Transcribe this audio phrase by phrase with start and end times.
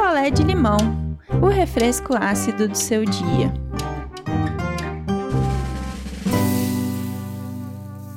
[0.00, 0.78] picolé de limão,
[1.42, 3.52] o refresco ácido do seu dia.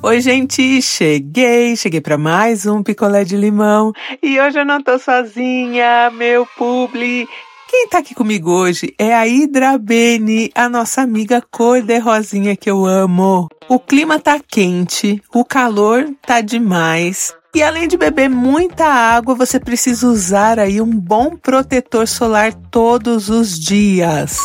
[0.02, 3.92] Oi, gente, cheguei, cheguei para mais um picolé de limão
[4.22, 7.28] e hoje eu não tô sozinha, meu publi.
[7.68, 12.54] Quem tá aqui comigo hoje é a Hidra Bene, a nossa amiga cor de rosinha
[12.56, 13.48] que eu amo.
[13.68, 17.34] O clima tá quente, o calor tá demais.
[17.54, 23.30] E além de beber muita água, você precisa usar aí um bom protetor solar todos
[23.30, 24.36] os dias.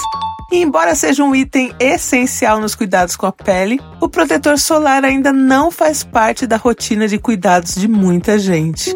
[0.52, 5.32] E embora seja um item essencial nos cuidados com a pele, o protetor solar ainda
[5.32, 8.96] não faz parte da rotina de cuidados de muita gente.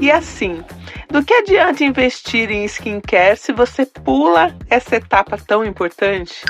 [0.00, 0.62] E assim,
[1.12, 6.42] do que adianta investir em skincare se você pula essa etapa tão importante?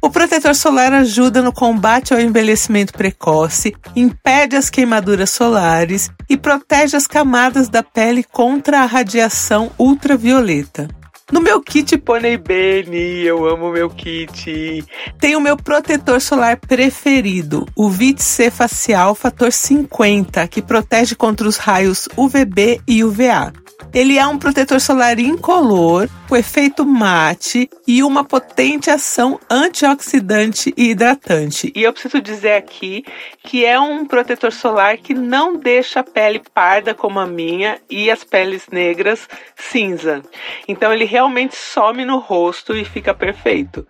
[0.00, 6.96] O protetor solar ajuda no combate ao envelhecimento precoce, impede as queimaduras solares e protege
[6.96, 10.88] as camadas da pele contra a radiação ultravioleta.
[11.32, 14.84] No meu kit Pony Bene, eu amo meu kit.
[15.18, 21.48] Tem o meu protetor solar preferido, o Vit C Facial Fator 50, que protege contra
[21.48, 23.52] os raios UVB e UVA.
[23.92, 30.90] Ele é um protetor solar incolor, com efeito mate e uma potente ação antioxidante e
[30.90, 31.72] hidratante.
[31.74, 33.04] E eu preciso dizer aqui
[33.42, 38.10] que é um protetor solar que não deixa a pele parda como a minha e
[38.10, 40.22] as peles negras cinza.
[40.66, 43.86] Então ele realmente some no rosto e fica perfeito.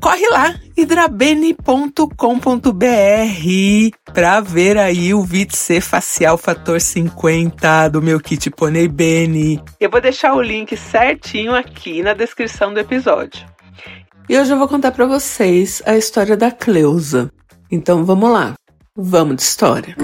[0.00, 1.56] Corre lá, hidrabene.com.br
[4.12, 9.62] para ver aí o Vit C Facial Fator 50 do meu kit Pony Bene.
[9.80, 13.46] Eu vou deixar o link certinho aqui na descrição do episódio.
[14.28, 17.30] E hoje eu vou contar para vocês a história da Cleusa.
[17.70, 18.54] Então vamos lá,
[18.96, 19.96] vamos de história.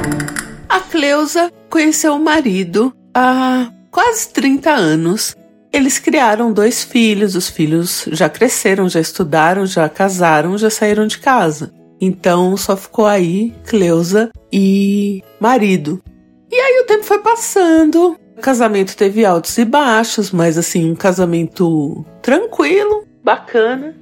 [0.69, 5.37] A Cleusa conheceu o marido há quase 30 anos
[5.73, 11.19] eles criaram dois filhos, os filhos já cresceram, já estudaram, já casaram, já saíram de
[11.19, 11.73] casa.
[12.01, 16.03] Então só ficou aí Cleusa e marido.
[16.51, 20.95] E aí o tempo foi passando, o casamento teve altos e baixos, mas assim, um
[20.95, 23.97] casamento tranquilo, bacana.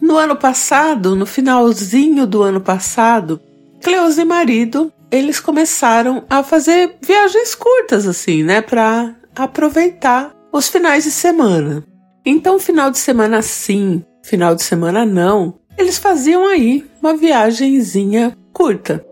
[0.00, 3.40] No ano passado, no finalzinho do ano passado,
[3.80, 11.04] Cleusa e marido, eles começaram a fazer viagens curtas assim, né, para aproveitar os finais
[11.04, 11.82] de semana.
[12.24, 19.04] Então, final de semana sim, final de semana não, eles faziam aí uma viagenzinha curta.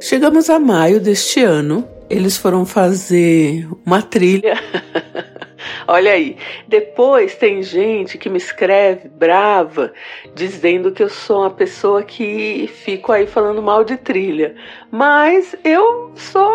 [0.00, 4.58] Chegamos a maio deste ano, eles foram fazer uma trilha.
[5.86, 9.92] Olha aí, depois tem gente que me escreve brava,
[10.34, 14.56] dizendo que eu sou uma pessoa que fico aí falando mal de trilha.
[14.90, 16.52] Mas eu sou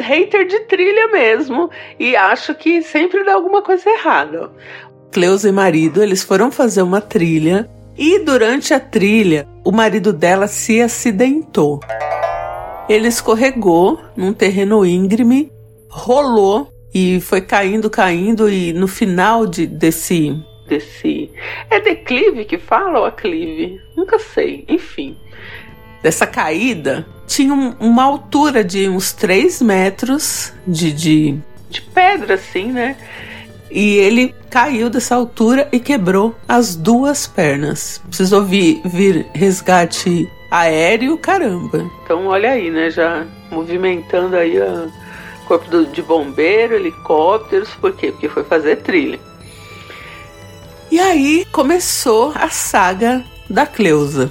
[0.00, 4.50] hater de trilha mesmo e acho que sempre dá alguma coisa errada.
[5.10, 10.46] Cleusa e marido, eles foram fazer uma trilha e durante a trilha, o marido dela
[10.46, 11.80] se acidentou.
[12.88, 15.50] Ele escorregou num terreno íngreme,
[15.88, 20.36] rolou e foi caindo, caindo e no final de, desse
[20.66, 21.30] desse
[21.70, 23.80] é declive que fala ou aclive?
[23.96, 24.64] Nunca sei.
[24.68, 25.16] Enfim,
[26.06, 31.36] dessa caída, tinha um, uma altura de uns 3 metros de, de,
[31.68, 32.96] de pedra, assim, né?
[33.68, 38.00] E ele caiu dessa altura e quebrou as duas pernas.
[38.06, 41.90] Precisou vir, vir resgate aéreo, caramba.
[42.04, 42.88] Então olha aí, né?
[42.88, 44.88] Já movimentando aí o
[45.44, 48.12] corpo do, de bombeiro, helicópteros, por quê?
[48.12, 49.18] Porque foi fazer trilha.
[50.88, 54.30] E aí começou a saga da Cleusa.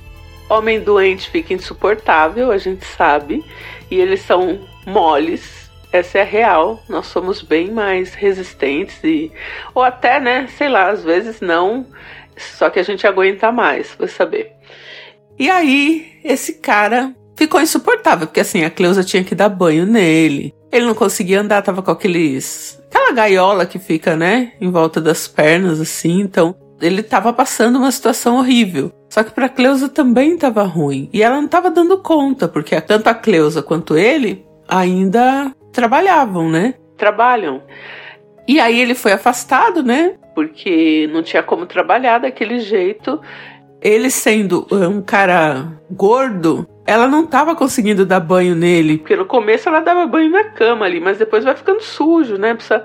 [0.49, 3.43] Homem doente fica insuportável, a gente sabe,
[3.89, 5.69] e eles são moles.
[5.91, 6.83] Essa é real.
[6.89, 9.31] Nós somos bem mais resistentes e
[9.73, 11.85] ou até, né, sei lá, às vezes não,
[12.37, 14.51] só que a gente aguenta mais, vai saber.
[15.37, 20.53] E aí, esse cara ficou insuportável, porque assim, a Cleusa tinha que dar banho nele.
[20.71, 25.27] Ele não conseguia andar, tava com aqueles aquela gaiola que fica, né, em volta das
[25.27, 28.91] pernas assim, então ele tava passando uma situação horrível.
[29.15, 31.09] Só que para Cleusa também estava ruim.
[31.13, 36.73] E ela não estava dando conta, porque tanto a Cleusa quanto ele ainda trabalhavam, né?
[36.97, 37.63] Trabalham.
[38.45, 40.15] E aí ele foi afastado, né?
[40.35, 43.21] Porque não tinha como trabalhar daquele jeito.
[43.81, 48.97] Ele sendo um cara gordo, ela não estava conseguindo dar banho nele.
[48.97, 52.53] Porque no começo ela dava banho na cama ali, mas depois vai ficando sujo, né?
[52.53, 52.83] Precisa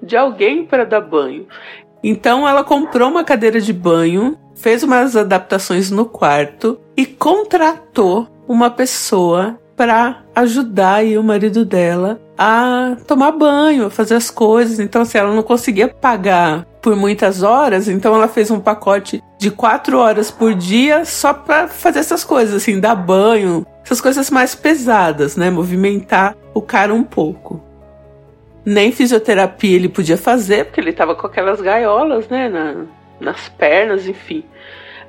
[0.00, 1.48] de alguém para dar banho.
[2.08, 8.70] Então ela comprou uma cadeira de banho, fez umas adaptações no quarto e contratou uma
[8.70, 14.78] pessoa para ajudar o marido dela a tomar banho, a fazer as coisas.
[14.78, 19.50] Então, assim, ela não conseguia pagar por muitas horas, então ela fez um pacote de
[19.50, 24.54] quatro horas por dia só para fazer essas coisas, assim, dar banho, essas coisas mais
[24.54, 25.50] pesadas, né?
[25.50, 27.60] Movimentar o cara um pouco.
[28.66, 32.48] Nem fisioterapia ele podia fazer, porque ele tava com aquelas gaiolas, né?
[32.48, 32.84] Na,
[33.20, 34.44] nas pernas, enfim.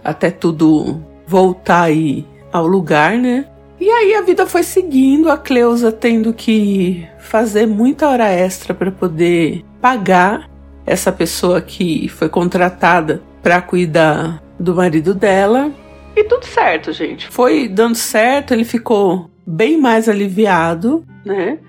[0.04, 3.45] Até tudo voltar aí ao lugar, né?
[3.80, 8.92] E aí a vida foi seguindo, a Cleusa tendo que fazer muita hora extra para
[8.92, 10.50] poder pagar
[10.86, 15.71] essa pessoa que foi contratada para cuidar do marido dela.
[16.15, 17.27] E tudo certo, gente.
[17.27, 21.59] Foi dando certo, ele ficou bem mais aliviado, né?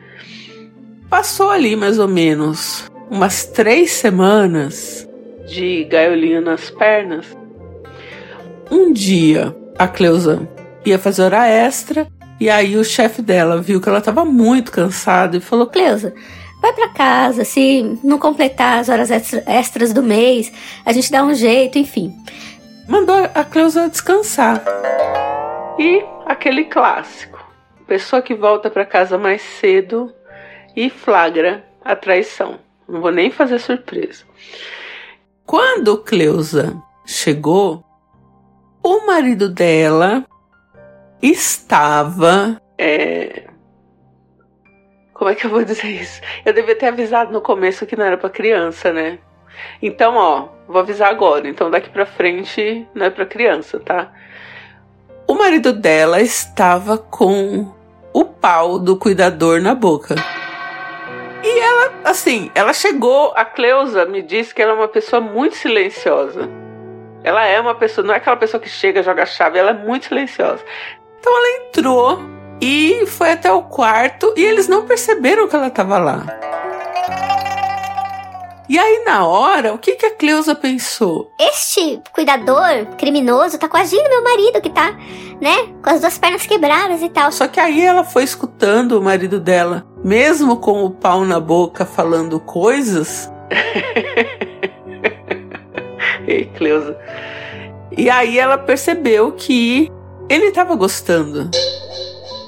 [1.11, 5.09] Passou ali mais ou menos umas três semanas
[5.47, 7.25] de gaiolinha nas pernas.
[8.71, 10.47] Um dia, a Cleusa
[10.85, 12.07] ia fazer hora extra.
[12.39, 16.15] E aí o chefe dela viu que ela estava muito cansada e falou: Cleusa,
[16.61, 20.53] vai para casa, se não completar as horas extras do mês,
[20.85, 22.13] a gente dá um jeito, enfim.
[22.87, 24.63] Mandou a Cleusa descansar.
[25.79, 27.43] E aquele clássico:
[27.87, 30.13] pessoa que volta para casa mais cedo
[30.79, 32.61] e flagra a traição.
[32.89, 34.23] Não vou nem fazer surpresa.
[35.45, 37.85] Quando Cleusa chegou,
[38.81, 40.25] o marido dela
[41.21, 42.63] estava.
[42.79, 43.49] É...
[45.13, 46.21] Como é que eu vou dizer isso?
[46.47, 49.19] Eu devia ter avisado no começo que não era para criança, né?
[49.83, 51.49] Então, ó, vou avisar agora.
[51.49, 54.13] Então, daqui pra frente não é para criança, tá?
[55.27, 57.75] O marido dela estava com
[58.13, 60.15] o pau do cuidador na boca.
[62.09, 63.35] Assim, ela chegou.
[63.37, 66.49] A Cleusa me disse que ela é uma pessoa muito silenciosa.
[67.23, 69.75] Ela é uma pessoa, não é aquela pessoa que chega, joga a chave, ela é
[69.75, 70.65] muito silenciosa.
[71.21, 72.19] Então ela entrou
[72.63, 76.25] e foi até o quarto e eles não perceberam que ela estava lá.
[78.71, 81.33] E aí, na hora, o que, que a Cleusa pensou?
[81.41, 84.93] Este cuidador criminoso tá coagindo meu marido, que tá,
[85.41, 87.33] né, com as duas pernas quebradas e tal.
[87.33, 91.85] Só que aí ela foi escutando o marido dela, mesmo com o pau na boca,
[91.85, 93.31] falando coisas.
[96.27, 96.99] Ei, Cleusa.
[97.95, 99.93] E aí ela percebeu que
[100.27, 101.51] ele estava gostando.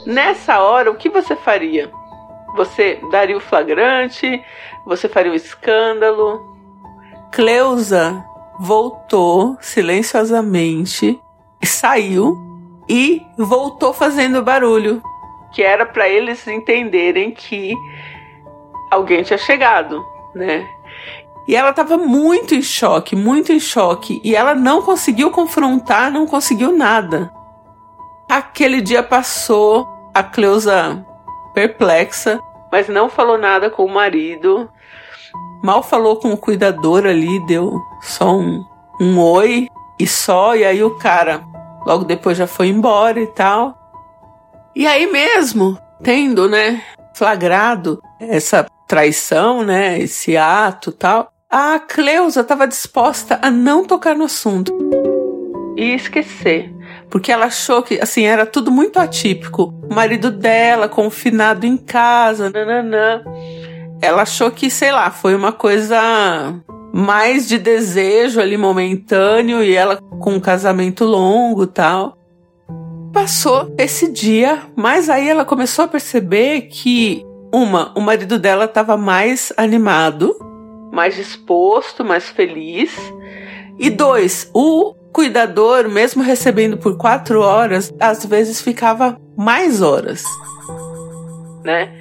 [0.06, 1.90] Nessa hora, o que você faria?
[2.56, 4.42] Você daria o flagrante?
[4.86, 6.40] Você faria o escândalo?
[7.30, 8.24] Cleusa
[8.58, 11.20] voltou silenciosamente,
[11.62, 12.38] saiu
[12.88, 15.02] e voltou fazendo barulho,
[15.52, 17.74] que era para eles entenderem que
[18.90, 20.04] alguém tinha chegado,
[20.34, 20.66] né?
[21.46, 26.26] E ela estava muito em choque, muito em choque, e ela não conseguiu confrontar, não
[26.26, 27.32] conseguiu nada.
[28.28, 31.04] Aquele dia passou, a Cleusa
[31.52, 34.70] perplexa, mas não falou nada com o marido.
[35.62, 38.64] Mal falou com o cuidador ali, deu só um,
[39.00, 39.68] um oi
[39.98, 41.42] e só, e aí o cara
[41.84, 43.79] logo depois já foi embora e tal.
[44.74, 46.82] E aí mesmo, tendo, né,
[47.14, 54.24] flagrado essa traição, né, esse ato tal, a Cleusa estava disposta a não tocar no
[54.24, 54.72] assunto
[55.76, 56.72] e esquecer
[57.10, 59.74] porque ela achou que, assim, era tudo muito atípico.
[59.90, 63.22] O marido dela confinado em casa, nananã.
[64.00, 66.54] Ela achou que, sei lá, foi uma coisa
[66.92, 72.16] mais de desejo ali momentâneo e ela com um casamento longo tal.
[73.12, 78.96] Passou esse dia, mas aí ela começou a perceber que, uma, o marido dela estava
[78.96, 80.36] mais animado,
[80.92, 82.92] mais disposto, mais feliz.
[83.78, 90.22] E dois, o cuidador, mesmo recebendo por quatro horas, às vezes ficava mais horas,
[91.64, 91.92] né?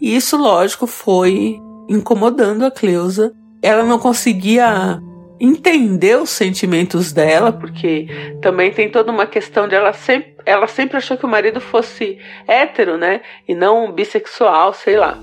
[0.00, 3.32] E isso, lógico, foi incomodando a Cleusa.
[3.60, 5.00] Ela não conseguia
[5.44, 8.06] entender os sentimentos dela, porque
[8.40, 12.16] também tem toda uma questão de ela sempre, ela sempre achou que o marido fosse
[12.46, 13.22] hétero, né?
[13.48, 15.18] E não bissexual, sei lá.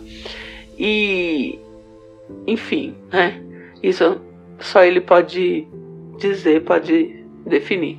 [0.77, 1.57] E,
[2.45, 3.41] enfim, né?
[3.81, 4.19] Isso
[4.59, 5.65] só ele pode
[6.17, 7.97] dizer, pode definir.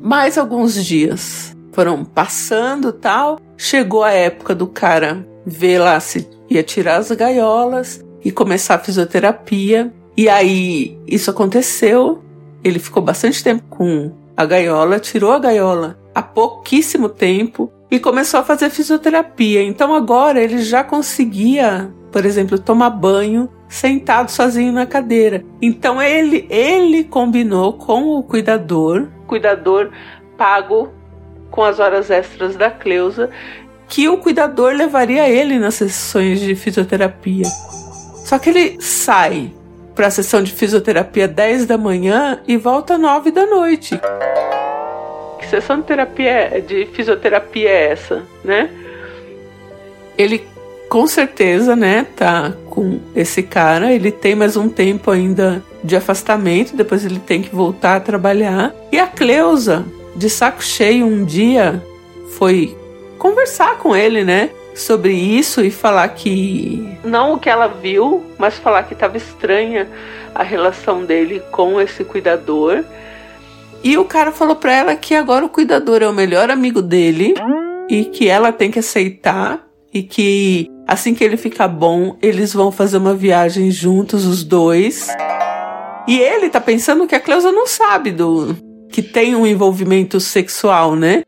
[0.00, 3.38] Mais alguns dias foram passando tal.
[3.58, 8.78] Chegou a época do cara ver lá se ia tirar as gaiolas e começar a
[8.78, 9.92] fisioterapia.
[10.16, 12.22] E aí isso aconteceu.
[12.62, 18.40] Ele ficou bastante tempo com a gaiola, tirou a gaiola há pouquíssimo tempo e começou
[18.40, 19.62] a fazer fisioterapia.
[19.62, 25.44] Então agora ele já conseguia, por exemplo, tomar banho sentado sozinho na cadeira.
[25.60, 29.90] Então ele ele combinou com o cuidador, cuidador
[30.36, 30.92] pago
[31.50, 33.30] com as horas extras da Cleusa
[33.88, 37.46] que o cuidador levaria ele nas sessões de fisioterapia.
[38.24, 39.52] Só que ele sai
[39.94, 43.98] para a sessão de fisioterapia 10 da manhã e volta 9 da noite.
[45.38, 48.70] Que sessão de terapia é, de fisioterapia é essa, né?
[50.16, 50.46] Ele
[50.88, 56.76] com certeza, né, tá com esse cara, ele tem mais um tempo ainda de afastamento,
[56.76, 58.72] depois ele tem que voltar a trabalhar.
[58.92, 59.84] E a Cleusa,
[60.14, 61.82] de saco cheio, um dia
[62.38, 62.76] foi
[63.18, 64.50] conversar com ele, né?
[64.74, 66.98] Sobre isso e falar que.
[67.04, 69.88] Não o que ela viu, mas falar que estava estranha
[70.34, 72.84] a relação dele com esse cuidador.
[73.82, 77.34] E o cara falou pra ela que agora o cuidador é o melhor amigo dele
[77.88, 82.72] e que ela tem que aceitar e que assim que ele ficar bom, eles vão
[82.72, 85.08] fazer uma viagem juntos, os dois.
[86.08, 88.56] E ele tá pensando que a Cleusa não sabe do
[88.90, 91.22] que tem um envolvimento sexual, né?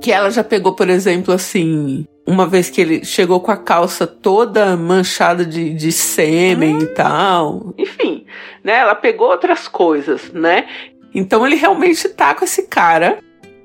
[0.00, 4.06] Que ela já pegou, por exemplo, assim, uma vez que ele chegou com a calça
[4.06, 7.74] toda manchada de, de sêmen e tal.
[7.76, 8.26] Enfim,
[8.62, 8.78] né?
[8.78, 10.66] Ela pegou outras coisas, né?
[11.14, 13.18] Então ele realmente tá com esse cara.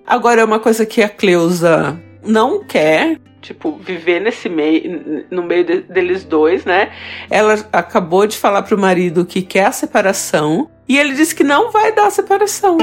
[0.06, 5.64] Agora é uma coisa que a Cleusa não quer, tipo, viver nesse meio, no meio
[5.64, 6.92] de, deles dois, né?
[7.30, 11.72] Ela acabou de falar pro marido que quer a separação e ele disse que não
[11.72, 12.78] vai dar a separação.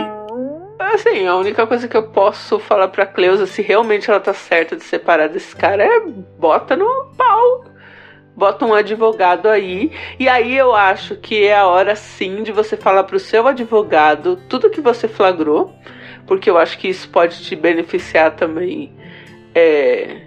[0.79, 4.77] Assim, a única coisa que eu posso falar pra Cleusa, se realmente ela tá certa
[4.77, 7.65] de separar desse cara, é bota no pau.
[8.37, 9.93] Bota um advogado aí.
[10.19, 14.37] E aí eu acho que é a hora sim de você falar pro seu advogado
[14.49, 15.73] tudo que você flagrou.
[16.27, 18.93] Porque eu acho que isso pode te beneficiar também.
[19.55, 20.23] É,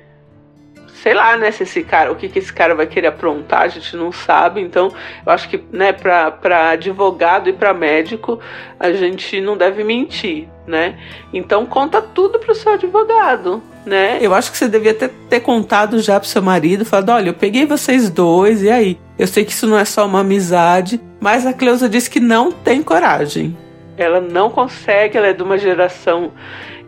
[1.01, 3.67] sei lá, né, se esse cara, o que, que esse cara vai querer aprontar, a
[3.67, 4.61] gente não sabe.
[4.61, 4.91] Então,
[5.25, 8.39] eu acho que, né, pra, pra advogado e pra médico,
[8.79, 10.97] a gente não deve mentir, né?
[11.33, 14.17] Então, conta tudo pro seu advogado, né?
[14.21, 17.33] Eu acho que você devia ter, ter contado já pro seu marido, falado, olha, eu
[17.33, 18.97] peguei vocês dois, e aí?
[19.17, 22.51] Eu sei que isso não é só uma amizade, mas a Cleusa disse que não
[22.51, 23.55] tem coragem.
[23.97, 26.31] Ela não consegue, ela é de uma geração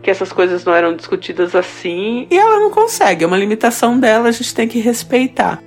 [0.02, 4.28] que essas coisas não eram discutidas assim e ela não consegue, é uma limitação dela,
[4.28, 5.62] a gente tem que respeitar.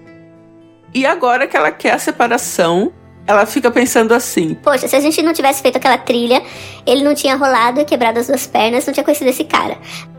[0.93, 2.93] E agora que ela quer a separação,
[3.25, 6.41] ela fica pensando assim: Poxa, se a gente não tivesse feito aquela trilha,
[6.85, 9.77] ele não tinha rolado e quebrado as duas pernas, não tinha conhecido esse cara.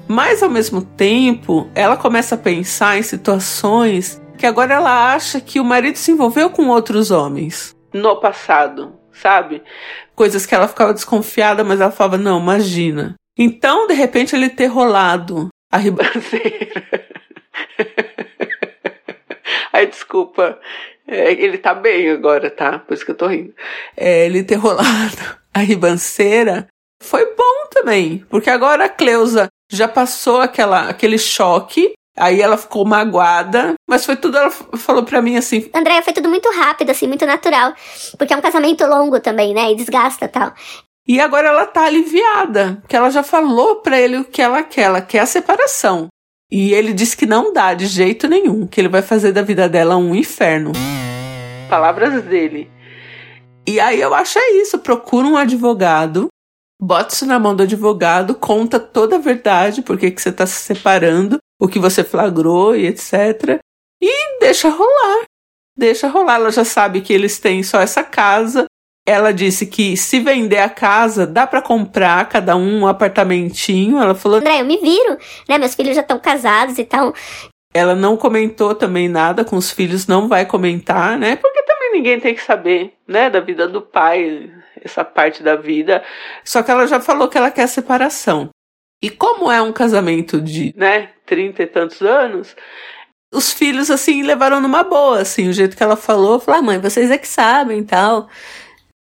[0.08, 5.60] Mas ao mesmo tempo, ela começa a pensar em situações que agora ela acha que
[5.60, 9.62] o marido se envolveu com outros homens no passado, sabe?
[10.16, 13.14] Coisas que ela ficava desconfiada, mas ela falava: Não, imagina.
[13.36, 16.84] Então, de repente, ele ter rolado a ribanceira.
[19.72, 20.58] Ai, desculpa.
[21.06, 22.78] É, ele tá bem agora, tá?
[22.78, 23.52] Por isso que eu tô rindo.
[23.96, 26.66] É, ele ter rolado a ribanceira
[27.02, 28.24] foi bom também.
[28.28, 31.92] Porque agora a Cleusa já passou aquela, aquele choque.
[32.16, 35.68] Aí ela ficou magoada, mas foi tudo, ela falou pra mim assim.
[35.74, 37.74] Andréia, foi tudo muito rápido, assim, muito natural.
[38.16, 39.72] Porque é um casamento longo também, né?
[39.72, 40.54] E desgasta tal.
[41.06, 44.82] E agora ela tá aliviada, que ela já falou para ele o que ela quer,
[44.82, 46.08] ela quer a separação.
[46.50, 49.68] E ele diz que não dá de jeito nenhum, que ele vai fazer da vida
[49.68, 50.72] dela um inferno.
[51.68, 52.70] Palavras dele.
[53.66, 56.28] E aí eu acho é isso, procura um advogado,
[56.80, 60.56] bota isso na mão do advogado, conta toda a verdade, porque que você tá se
[60.56, 63.60] separando, o que você flagrou e etc.
[64.00, 65.24] E deixa rolar.
[65.76, 68.66] Deixa rolar, ela já sabe que eles têm só essa casa,
[69.06, 73.98] ela disse que se vender a casa, dá para comprar cada um um apartamentinho.
[73.98, 75.18] Ela falou: André, eu me viro,
[75.48, 75.58] né?
[75.58, 77.14] Meus filhos já estão casados e tal.
[77.74, 81.36] Ela não comentou também nada com os filhos, não vai comentar, né?
[81.36, 84.48] Porque também ninguém tem que saber, né, da vida do pai,
[84.80, 86.02] essa parte da vida.
[86.44, 88.48] Só que ela já falou que ela quer separação.
[89.02, 92.54] E como é um casamento de, né, trinta e tantos anos,
[93.32, 96.78] os filhos, assim, levaram numa boa, assim, o jeito que ela falou, falou, ah, mãe,
[96.78, 98.28] vocês é que sabem e tal.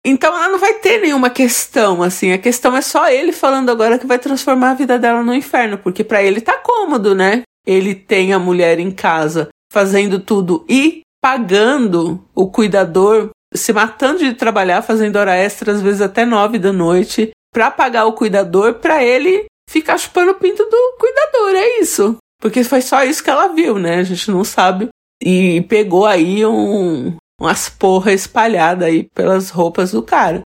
[0.06, 2.32] Então ela não vai ter nenhuma questão, assim.
[2.32, 5.78] A questão é só ele falando agora que vai transformar a vida dela no inferno,
[5.78, 7.42] porque para ele tá cômodo, né?
[7.66, 14.34] Ele tem a mulher em casa fazendo tudo e pagando o cuidador, se matando de
[14.34, 19.04] trabalhar, fazendo hora extra, às vezes até nove da noite, para pagar o cuidador, para
[19.04, 22.18] ele ficar chupando o pinto do cuidador, é isso.
[22.40, 23.98] Porque foi só isso que ela viu, né?
[23.98, 24.88] A gente não sabe.
[25.22, 30.42] E pegou aí um, umas porra espalhada aí pelas roupas do cara.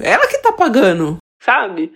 [0.00, 1.94] Ela que tá pagando, sabe?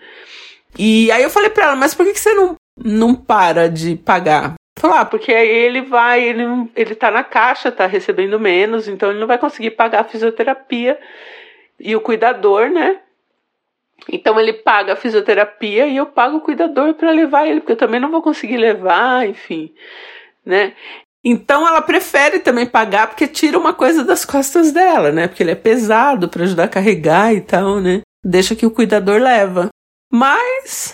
[0.78, 3.96] E aí eu falei pra ela, mas por que, que você não, não para de
[3.96, 4.54] pagar?
[4.78, 6.44] Falou, ah, porque aí ele vai, ele,
[6.76, 11.00] ele tá na caixa, tá recebendo menos, então ele não vai conseguir pagar a fisioterapia.
[11.80, 13.00] E o cuidador, né?
[14.10, 17.76] Então ele paga a fisioterapia e eu pago o cuidador para levar ele, porque eu
[17.76, 19.74] também não vou conseguir levar, enfim,
[20.44, 20.74] né?
[21.28, 25.26] Então ela prefere também pagar porque tira uma coisa das costas dela, né?
[25.26, 28.02] Porque ele é pesado para ajudar a carregar e tal, né?
[28.24, 29.68] Deixa que o cuidador leva.
[30.12, 30.92] Mas,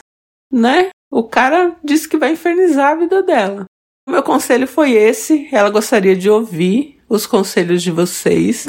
[0.51, 0.89] né?
[1.11, 3.67] O cara disse que vai infernizar a vida dela.
[4.09, 5.51] O meu conselho foi esse.
[5.53, 8.67] Ela gostaria de ouvir os conselhos de vocês.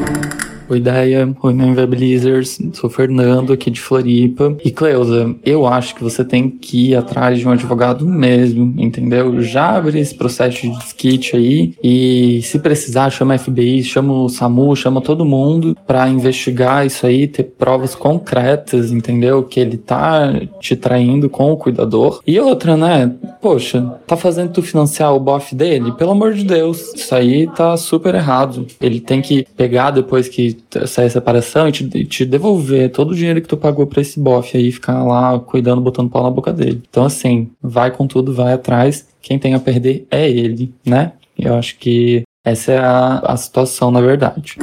[0.70, 1.36] Oi, Ideia.
[1.44, 2.58] Oi, meu Inviabilizers.
[2.72, 4.56] Sou Fernando, aqui de Floripa.
[4.64, 9.42] E, Cleusa, eu acho que você tem que ir atrás de um advogado mesmo, entendeu?
[9.42, 14.30] Já abre esse processo de skit aí e, se precisar, chama a FBI, chama o
[14.30, 19.44] SAMU, chama todo mundo para investigar isso aí, ter provas concretas, entendeu?
[19.44, 22.22] Que ele tá te traindo com o cuidador.
[22.26, 23.14] E outra, né?
[23.42, 25.92] Poxa, tá fazendo tu financiar o bofe dele?
[25.92, 28.66] Pelo amor de Deus, isso aí tá super errado.
[28.80, 30.53] Ele tem que pegar depois que
[30.86, 34.20] sair a separação e te, te, devolver todo o dinheiro que tu pagou pra esse
[34.20, 36.82] bofe aí, ficar lá cuidando, botando pau na boca dele.
[36.90, 39.08] Então, assim, vai com tudo, vai atrás.
[39.22, 41.14] Quem tem a perder é ele, né?
[41.38, 44.58] Eu acho que essa é a, a situação, na verdade.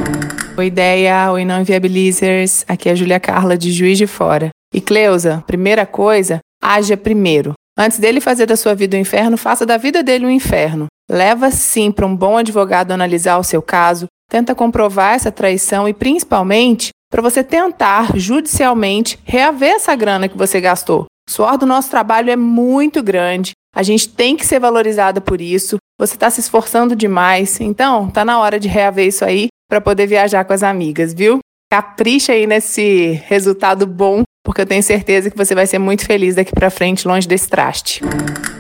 [0.57, 1.33] Oi, ideia.
[1.33, 2.65] Oi, não inviabilizers.
[2.69, 4.51] Aqui é a Julia Carla, de Juiz de Fora.
[4.75, 7.55] E Cleusa, primeira coisa, haja primeiro.
[7.79, 10.87] Antes dele fazer da sua vida um inferno, faça da vida dele um inferno.
[11.11, 15.93] Leva sim para um bom advogado analisar o seu caso, tenta comprovar essa traição e,
[15.93, 21.07] principalmente, para você tentar judicialmente reaver essa grana que você gastou.
[21.29, 25.41] O suor do nosso trabalho é muito grande, a gente tem que ser valorizada por
[25.41, 25.79] isso.
[25.99, 30.07] Você está se esforçando demais, então tá na hora de reaver isso aí para poder
[30.07, 31.41] viajar com as amigas, viu?
[31.73, 36.35] Capricha aí nesse resultado bom, porque eu tenho certeza que você vai ser muito feliz
[36.35, 38.01] daqui para frente, longe desse traste.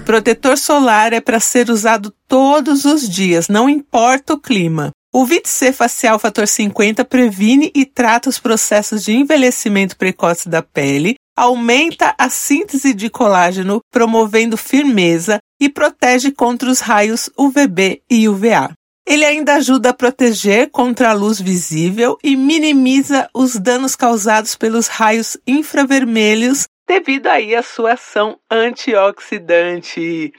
[0.05, 4.91] Protetor solar é para ser usado todos os dias, não importa o clima.
[5.13, 11.17] O VIT-C facial fator 50 previne e trata os processos de envelhecimento precoce da pele,
[11.37, 18.71] aumenta a síntese de colágeno, promovendo firmeza e protege contra os raios UVB e UVA.
[19.11, 24.87] Ele ainda ajuda a proteger contra a luz visível e minimiza os danos causados pelos
[24.87, 30.33] raios infravermelhos devido aí à sua ação antioxidante.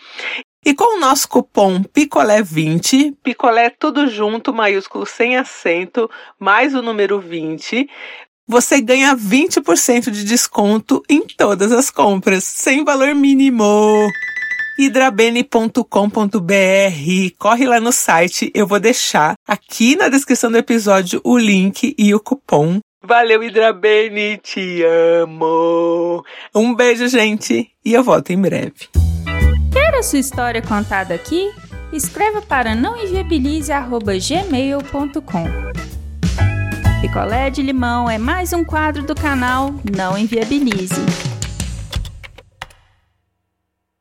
[0.65, 7.19] E com o nosso cupom PICOLÉ20, picolé tudo junto, maiúsculo sem acento, mais o número
[7.19, 7.89] 20,
[8.47, 13.65] você ganha 20% de desconto em todas as compras, sem valor mínimo.
[14.81, 17.35] hidrabene.com.br.
[17.37, 22.15] Corre lá no site, eu vou deixar aqui na descrição do episódio o link e
[22.15, 22.79] o cupom.
[23.03, 24.83] Valeu, Hidrabene, te
[25.21, 26.23] amo.
[26.53, 28.89] Um beijo, gente, e eu volto em breve.
[29.71, 31.49] Quer a sua história contada aqui?
[31.93, 35.45] Escreva para nãoenviabilize.gmail.com
[37.01, 41.40] Picolé de limão é mais um quadro do canal Não Enviabilize.